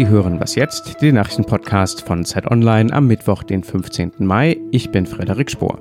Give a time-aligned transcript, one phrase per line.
[0.00, 1.02] Sie hören Was jetzt?
[1.02, 4.12] Den Nachrichtenpodcast von Zeit Online am Mittwoch, den 15.
[4.20, 4.56] Mai.
[4.70, 5.78] Ich bin Frederik Spohr.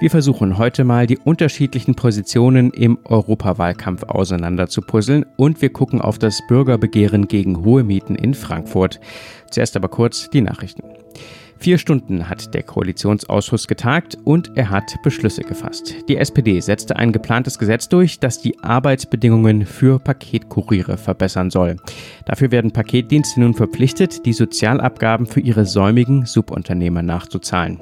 [0.00, 6.00] Wir versuchen heute mal die unterschiedlichen Positionen im Europawahlkampf auseinander zu puzzeln und wir gucken
[6.00, 8.98] auf das Bürgerbegehren gegen hohe Mieten in Frankfurt.
[9.50, 10.82] Zuerst aber kurz die Nachrichten.
[11.62, 15.94] Vier Stunden hat der Koalitionsausschuss getagt und er hat Beschlüsse gefasst.
[16.08, 21.76] Die SPD setzte ein geplantes Gesetz durch, das die Arbeitsbedingungen für Paketkuriere verbessern soll.
[22.24, 27.78] Dafür werden Paketdienste nun verpflichtet, die Sozialabgaben für ihre säumigen Subunternehmer nachzuzahlen.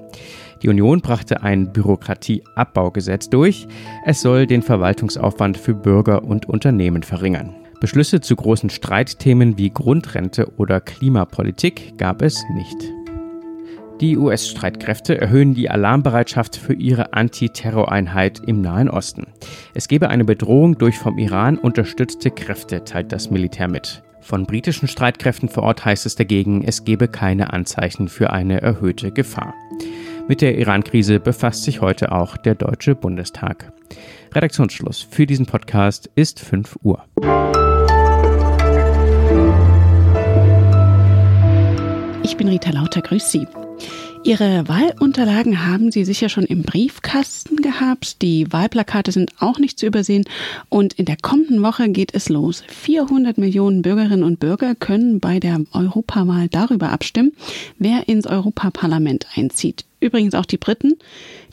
[0.64, 3.68] Die Union brachte ein Bürokratieabbaugesetz durch.
[4.04, 7.54] Es soll den Verwaltungsaufwand für Bürger und Unternehmen verringern.
[7.80, 12.97] Beschlüsse zu großen Streitthemen wie Grundrente oder Klimapolitik gab es nicht.
[14.00, 19.26] Die US-Streitkräfte erhöhen die Alarmbereitschaft für ihre Antiterroreinheit im Nahen Osten.
[19.74, 24.04] Es gebe eine Bedrohung durch vom Iran unterstützte Kräfte, teilt das Militär mit.
[24.20, 29.10] Von britischen Streitkräften vor Ort heißt es dagegen, es gebe keine Anzeichen für eine erhöhte
[29.10, 29.52] Gefahr.
[30.28, 33.72] Mit der Iran-Krise befasst sich heute auch der Deutsche Bundestag.
[34.32, 37.02] Redaktionsschluss für diesen Podcast ist 5 Uhr.
[42.22, 43.48] Ich bin Rita Lauter, grüß Sie.
[44.28, 48.20] Ihre Wahlunterlagen haben Sie sicher schon im Briefkasten gehabt.
[48.20, 50.26] Die Wahlplakate sind auch nicht zu übersehen.
[50.68, 52.62] Und in der kommenden Woche geht es los.
[52.68, 57.32] 400 Millionen Bürgerinnen und Bürger können bei der Europawahl darüber abstimmen,
[57.78, 59.86] wer ins Europaparlament einzieht.
[59.98, 60.98] Übrigens auch die Briten,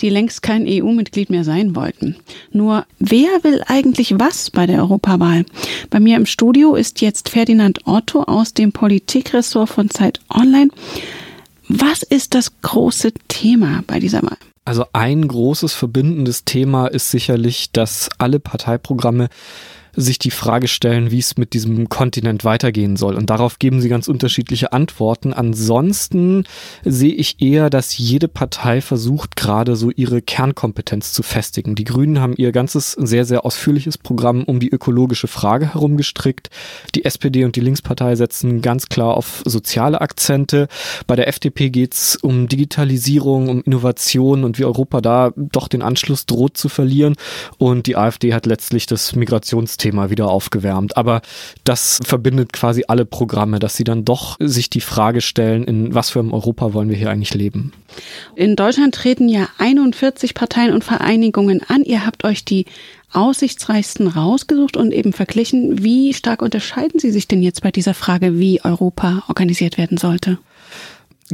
[0.02, 2.18] die längst kein EU-Mitglied mehr sein wollten.
[2.52, 5.46] Nur, wer will eigentlich was bei der Europawahl?
[5.90, 10.72] Bei mir im Studio ist jetzt Ferdinand Otto aus dem Politikressort von Zeit Online.
[11.68, 14.38] Was ist das große Thema bei dieser Wahl?
[14.66, 19.30] Also ein großes verbindendes Thema ist sicherlich, dass alle Parteiprogramme
[19.96, 23.16] sich die Frage stellen, wie es mit diesem Kontinent weitergehen soll.
[23.16, 25.34] Und darauf geben sie ganz unterschiedliche Antworten.
[25.34, 26.46] Ansonsten
[26.84, 31.76] sehe ich eher, dass jede Partei versucht, gerade so ihre Kernkompetenz zu festigen.
[31.76, 36.50] Die Grünen haben ihr ganzes sehr, sehr ausführliches Programm um die ökologische Frage herum gestrickt.
[36.94, 40.68] Die SPD und die Linkspartei setzen ganz klar auf soziale Akzente.
[41.08, 45.82] Bei der FDP geht es um Digitalisierung, um Innovation und wie Europa da doch den
[45.82, 47.16] Anschluss droht zu verlieren.
[47.58, 50.98] Und die AfD hat letztlich das Migrationsthema Thema wieder aufgewärmt.
[50.98, 51.22] Aber
[51.64, 56.10] das verbindet quasi alle Programme, dass sie dann doch sich die Frage stellen, in was
[56.10, 57.72] für einem Europa wollen wir hier eigentlich leben.
[58.36, 61.84] In Deutschland treten ja 41 Parteien und Vereinigungen an.
[61.84, 62.66] Ihr habt euch die
[63.14, 65.84] aussichtsreichsten rausgesucht und eben verglichen.
[65.84, 70.40] Wie stark unterscheiden sie sich denn jetzt bei dieser Frage, wie Europa organisiert werden sollte?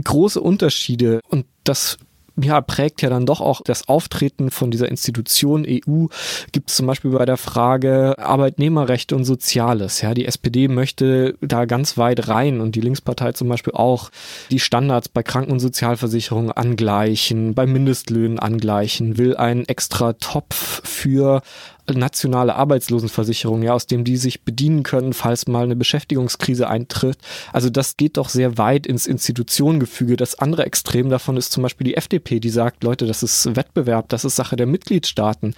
[0.04, 1.98] Große Unterschiede und das
[2.44, 6.08] ja, prägt ja dann doch auch das Auftreten von dieser Institution EU.
[6.52, 10.02] Gibt es zum Beispiel bei der Frage Arbeitnehmerrechte und Soziales.
[10.02, 14.10] Ja, die SPD möchte da ganz weit rein und die Linkspartei zum Beispiel auch
[14.50, 21.42] die Standards bei Kranken- und Sozialversicherungen angleichen, bei Mindestlöhnen angleichen, will einen extra Topf für
[21.92, 27.18] nationale Arbeitslosenversicherung, ja, aus dem die sich bedienen können, falls mal eine Beschäftigungskrise eintritt.
[27.52, 30.16] Also das geht doch sehr weit ins Institutionengefüge.
[30.16, 34.10] Das andere Extrem davon ist zum Beispiel die FDP, die sagt, Leute, das ist Wettbewerb,
[34.10, 35.56] das ist Sache der Mitgliedstaaten.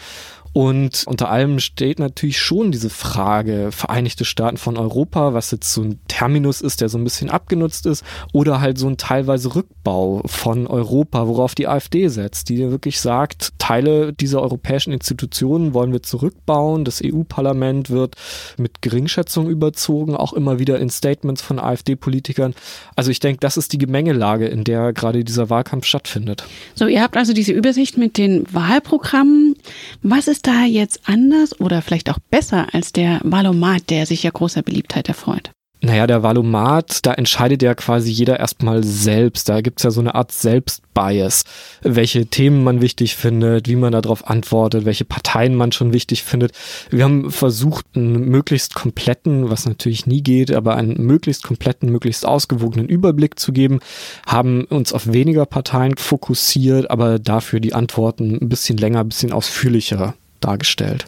[0.54, 5.82] Und unter allem steht natürlich schon diese Frage Vereinigte Staaten von Europa, was jetzt so
[5.82, 8.04] ein Terminus ist, der so ein bisschen abgenutzt ist,
[8.34, 13.54] oder halt so ein teilweise Rückbau von Europa, worauf die AfD setzt, die wirklich sagt,
[13.58, 16.86] Teile dieser europäischen Institutionen wollen wir zurückbauen.
[16.86, 18.16] Das EU-Parlament wird
[18.58, 22.54] mit Geringschätzung überzogen, auch immer wieder in Statements von AfD-Politikern.
[22.96, 26.46] Also ich denke, das ist die Gemengelage, in der gerade dieser Wahlkampf stattfindet.
[26.76, 29.56] So, ihr habt also diese Übersicht mit den Wahlprogrammen.
[30.04, 34.32] Was ist da jetzt anders oder vielleicht auch besser als der Valomat, der sich ja
[34.32, 35.52] großer Beliebtheit erfreut?
[35.86, 39.50] Naja, der Valomat, da entscheidet ja quasi jeder erstmal selbst.
[39.50, 41.44] Da gibt's ja so eine Art Selbstbias,
[41.82, 46.54] welche Themen man wichtig findet, wie man darauf antwortet, welche Parteien man schon wichtig findet.
[46.90, 52.26] Wir haben versucht, einen möglichst kompletten, was natürlich nie geht, aber einen möglichst kompletten, möglichst
[52.26, 53.82] ausgewogenen Überblick zu geben,
[54.26, 59.34] haben uns auf weniger Parteien fokussiert, aber dafür die Antworten ein bisschen länger, ein bisschen
[59.34, 61.06] ausführlicher dargestellt.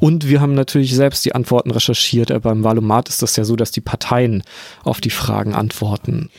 [0.00, 2.32] Und wir haben natürlich selbst die Antworten recherchiert.
[2.42, 4.42] Beim Valomat ist das ja so, dass die Parteien
[4.82, 6.30] auf die Fragen antworten.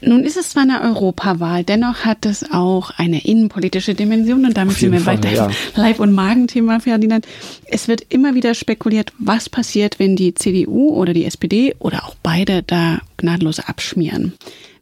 [0.00, 4.76] Nun ist es zwar eine Europawahl, dennoch hat es auch eine innenpolitische Dimension und damit
[4.76, 5.48] sind wir Fall, bei ja.
[5.76, 7.26] Leib- und Magenthema, Ferdinand.
[7.66, 12.16] Es wird immer wieder spekuliert, was passiert, wenn die CDU oder die SPD oder auch
[12.22, 14.34] beide da gnadenlos abschmieren.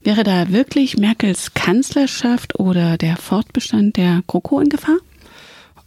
[0.02, 4.96] Wäre da wirklich Merkels Kanzlerschaft oder der Fortbestand der GroKo in Gefahr?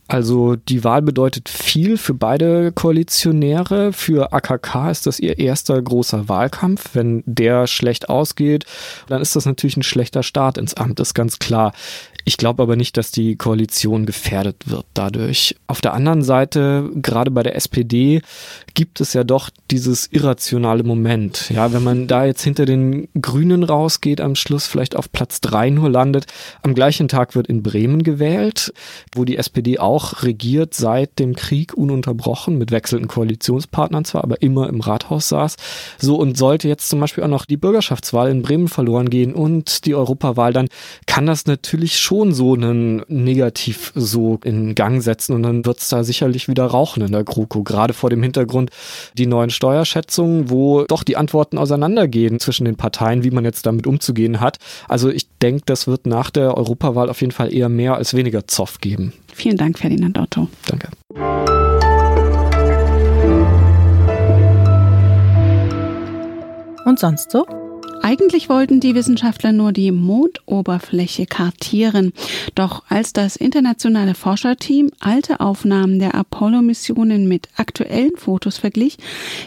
[0.07, 3.92] Also die Wahl bedeutet viel für beide Koalitionäre.
[3.92, 6.92] Für AKK ist das ihr erster großer Wahlkampf.
[6.94, 8.66] Wenn der schlecht ausgeht,
[9.07, 11.74] dann ist das natürlich ein schlechter Start ins Amt, ist ganz klar.
[12.27, 15.56] Ich glaube aber nicht, dass die Koalition gefährdet wird dadurch.
[15.68, 18.22] Auf der anderen Seite, gerade bei der SPD,
[18.74, 21.51] gibt es ja doch dieses irrationale Moment.
[21.51, 25.69] Ja, wenn man da jetzt hinter den Grünen rausgeht, am Schluss vielleicht auf Platz drei
[25.69, 26.25] nur landet.
[26.63, 28.74] Am gleichen Tag wird in Bremen gewählt,
[29.13, 34.68] wo die SPD auch regiert seit dem Krieg ununterbrochen mit wechselnden Koalitionspartnern zwar, aber immer
[34.68, 35.57] im Rathaus saß.
[36.00, 39.86] So und sollte jetzt zum Beispiel auch noch die Bürgerschaftswahl in Bremen verloren gehen und
[39.86, 40.69] die Europawahl, dann
[41.06, 45.80] kann das natürlich schon schon so einen Negativ so in Gang setzen und dann wird
[45.80, 48.70] es da sicherlich wieder rauchen in der GroKo, gerade vor dem Hintergrund
[49.18, 53.86] die neuen Steuerschätzungen, wo doch die Antworten auseinandergehen zwischen den Parteien, wie man jetzt damit
[53.86, 54.58] umzugehen hat.
[54.88, 58.48] Also ich denke, das wird nach der Europawahl auf jeden Fall eher mehr als weniger
[58.48, 59.12] Zoff geben.
[59.34, 60.48] Vielen Dank, Ferdinand Otto.
[60.68, 60.88] Danke.
[66.86, 67.46] Und sonst so?
[68.06, 72.13] Eigentlich wollten die Wissenschaftler nur die Mondoberfläche kartieren.
[72.54, 79.00] Doch als das internationale Forscherteam alte Aufnahmen der Apollo-Missionen mit aktuellen Fotos verglich,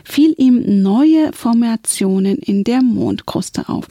[0.03, 3.87] fiel ihm neue Formationen in der Mondkruste auf.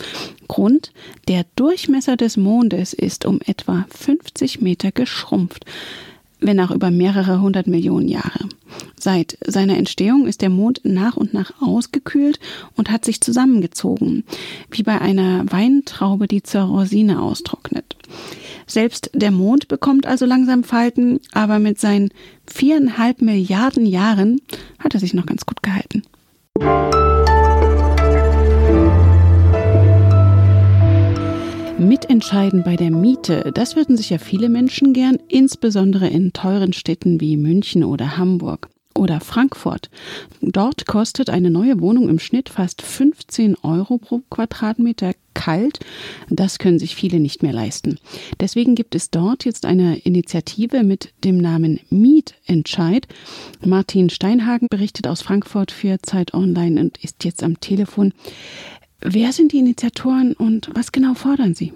[0.50, 0.92] Grund,
[1.30, 5.64] der Durchmesser des Mondes ist um etwa 50 Meter geschrumpft
[6.40, 8.48] wenn auch über mehrere hundert Millionen Jahre.
[9.00, 12.40] Seit seiner Entstehung ist der Mond nach und nach ausgekühlt
[12.76, 14.24] und hat sich zusammengezogen,
[14.72, 17.96] wie bei einer Weintraube, die zur Rosine austrocknet.
[18.66, 22.10] Selbst der Mond bekommt also langsam Falten, aber mit seinen
[22.46, 24.42] viereinhalb Milliarden Jahren
[24.80, 26.04] hat er sich noch ganz gut gehalten.
[31.80, 37.22] Mitentscheiden bei der Miete, das würden sich ja viele Menschen gern, insbesondere in teuren Städten
[37.22, 39.90] wie München oder Hamburg oder Frankfurt.
[40.42, 45.80] Dort kostet eine neue Wohnung im Schnitt fast 15 Euro pro Quadratmeter kalt.
[46.32, 48.00] Das können sich viele nicht mehr leisten.
[48.40, 53.08] Deswegen gibt es dort jetzt eine Initiative mit dem Namen Mietentscheid.
[53.64, 58.14] Martin Steinhagen berichtet aus Frankfurt für Zeit Online und ist jetzt am Telefon.
[59.02, 61.74] Wer sind die Initiatoren und was genau fordern sie?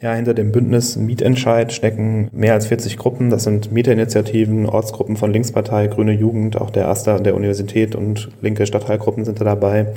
[0.00, 3.30] Ja, hinter dem Bündnis Mietentscheid stecken mehr als 40 Gruppen.
[3.30, 8.66] Das sind Mieterinitiativen, Ortsgruppen von Linkspartei, Grüne Jugend, auch der AStA der Universität und linke
[8.66, 9.94] Stadtteilgruppen sind da dabei.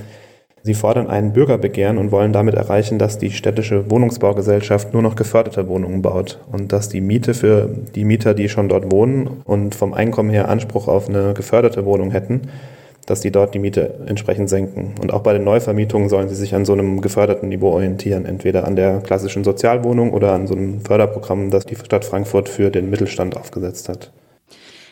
[0.63, 5.67] Sie fordern ein Bürgerbegehren und wollen damit erreichen, dass die städtische Wohnungsbaugesellschaft nur noch geförderte
[5.67, 9.93] Wohnungen baut und dass die Miete für die Mieter, die schon dort wohnen und vom
[9.93, 12.41] Einkommen her Anspruch auf eine geförderte Wohnung hätten,
[13.07, 14.93] dass die dort die Miete entsprechend senken.
[15.01, 18.67] Und auch bei den Neuvermietungen sollen sie sich an so einem geförderten Niveau orientieren, entweder
[18.67, 22.89] an der klassischen Sozialwohnung oder an so einem Förderprogramm, das die Stadt Frankfurt für den
[22.89, 24.11] Mittelstand aufgesetzt hat.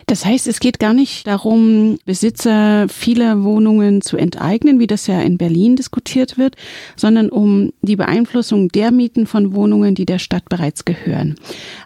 [0.07, 5.19] Das heißt, es geht gar nicht darum, Besitzer vieler Wohnungen zu enteignen, wie das ja
[5.21, 6.55] in Berlin diskutiert wird,
[6.95, 11.35] sondern um die Beeinflussung der Mieten von Wohnungen, die der Stadt bereits gehören.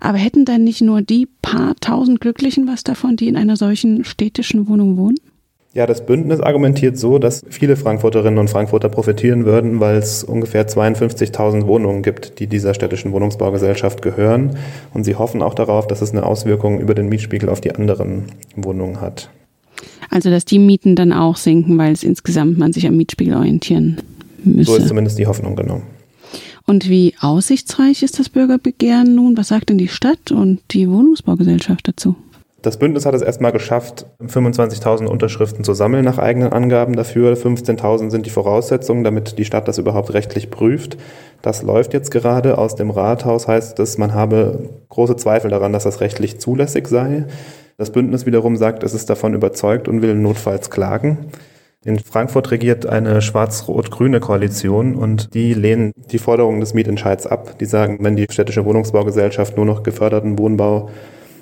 [0.01, 4.03] Aber hätten dann nicht nur die paar tausend Glücklichen was davon, die in einer solchen
[4.03, 5.15] städtischen Wohnung wohnen?
[5.71, 10.67] Ja, das Bündnis argumentiert so, dass viele Frankfurterinnen und Frankfurter profitieren würden, weil es ungefähr
[10.67, 14.57] 52.000 Wohnungen gibt, die dieser städtischen Wohnungsbaugesellschaft gehören.
[14.95, 18.23] Und sie hoffen auch darauf, dass es eine Auswirkung über den Mietspiegel auf die anderen
[18.55, 19.29] Wohnungen hat.
[20.09, 23.97] Also, dass die Mieten dann auch sinken, weil es insgesamt man sich am Mietspiegel orientieren
[24.43, 24.73] müsste.
[24.73, 25.83] So ist zumindest die Hoffnung, genau.
[26.65, 29.37] Und wie aussichtsreich ist das Bürgerbegehren nun?
[29.37, 32.15] Was sagt denn die Stadt und die Wohnungsbaugesellschaft dazu?
[32.61, 37.37] Das Bündnis hat es erstmal geschafft, 25.000 Unterschriften zu sammeln nach eigenen Angaben dafür.
[37.37, 40.97] 15.000 sind die Voraussetzungen, damit die Stadt das überhaupt rechtlich prüft.
[41.41, 42.57] Das läuft jetzt gerade.
[42.57, 47.25] Aus dem Rathaus heißt es, man habe große Zweifel daran, dass das rechtlich zulässig sei.
[47.77, 51.31] Das Bündnis wiederum sagt, es ist davon überzeugt und will notfalls klagen.
[51.85, 57.57] In Frankfurt regiert eine schwarz-rot-grüne Koalition und die lehnen die Forderungen des Mietentscheids ab.
[57.57, 60.89] Die sagen, wenn die städtische Wohnungsbaugesellschaft nur noch geförderten Wohnbau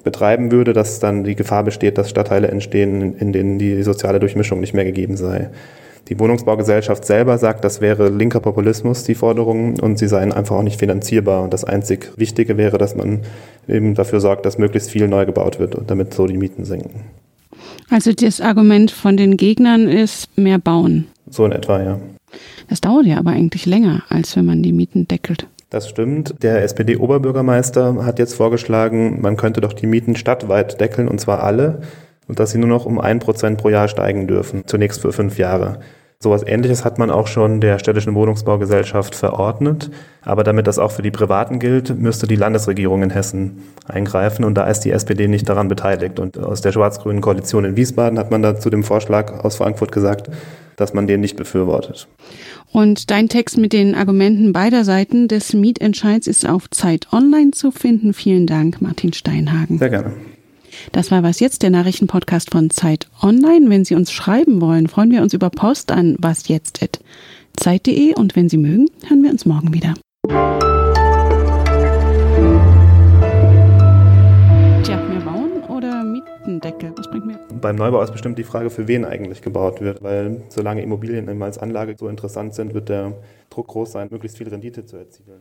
[0.08, 4.62] betreiben würde, dass dann die Gefahr besteht, dass Stadtteile entstehen, in denen die soziale Durchmischung
[4.62, 5.50] nicht mehr gegeben sei.
[6.08, 10.64] Die Wohnungsbaugesellschaft selber sagt, das wäre linker Populismus, die Forderungen, und sie seien einfach auch
[10.64, 11.44] nicht finanzierbar.
[11.44, 13.20] Und das einzig Wichtige wäre, dass man
[13.68, 17.02] eben dafür sorgt, dass möglichst viel neu gebaut wird, damit so die Mieten sinken.
[17.90, 21.08] Also das Argument von den Gegnern ist mehr bauen.
[21.30, 22.00] So in etwa, ja.
[22.70, 25.48] Das dauert ja aber eigentlich länger, als wenn man die Mieten deckelt.
[25.70, 26.36] Das stimmt.
[26.44, 31.82] Der SPD-Oberbürgermeister hat jetzt vorgeschlagen, man könnte doch die Mieten stadtweit deckeln, und zwar alle,
[32.28, 35.38] und dass sie nur noch um ein Prozent pro Jahr steigen dürfen, zunächst für fünf
[35.38, 35.80] Jahre.
[36.20, 39.92] Sowas ähnliches hat man auch schon der städtischen Wohnungsbaugesellschaft verordnet.
[40.24, 44.44] Aber damit das auch für die Privaten gilt, müsste die Landesregierung in Hessen eingreifen.
[44.44, 46.20] Und da ist die SPD nicht daran beteiligt.
[46.20, 49.92] Und aus der schwarz-grünen Koalition in Wiesbaden hat man da zu dem Vorschlag aus Frankfurt
[49.92, 50.32] gesagt,
[50.78, 52.08] dass man den nicht befürwortet.
[52.72, 57.72] Und dein Text mit den Argumenten beider Seiten des Mietentscheids ist auf Zeit Online zu
[57.72, 58.14] finden.
[58.14, 59.78] Vielen Dank, Martin Steinhagen.
[59.80, 60.14] Sehr gerne.
[60.92, 63.70] Das war was jetzt, der Nachrichtenpodcast von Zeit Online.
[63.70, 68.58] Wenn Sie uns schreiben wollen, freuen wir uns über Post an wasjetzt.zeit.de und wenn Sie
[68.58, 69.96] mögen, hören wir uns morgen wieder.
[76.58, 76.94] Mietendeckel?
[76.98, 77.40] Was bringt mir?
[77.62, 81.46] Beim Neubau ist bestimmt die Frage, für wen eigentlich gebaut wird, weil solange Immobilien immer
[81.46, 83.14] als Anlage so interessant sind, wird der
[83.50, 85.40] Druck groß sein, möglichst viel Rendite zu erzielen.